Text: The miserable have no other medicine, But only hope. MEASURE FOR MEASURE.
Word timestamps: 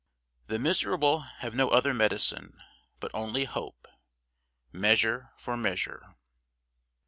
The 0.47 0.57
miserable 0.57 1.19
have 1.19 1.53
no 1.53 1.69
other 1.69 1.93
medicine, 1.93 2.59
But 2.99 3.11
only 3.13 3.45
hope. 3.45 3.87
MEASURE 4.71 5.29
FOR 5.37 5.55
MEASURE. 5.55 6.15